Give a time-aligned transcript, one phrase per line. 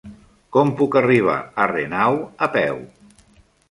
[0.57, 2.85] Com puc arribar a Renau a peu?